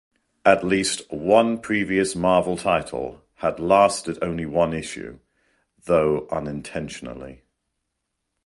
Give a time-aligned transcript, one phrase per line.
[0.43, 5.19] At least one previous Marvel title had lasted only one issue,
[5.85, 7.43] though unintentionally.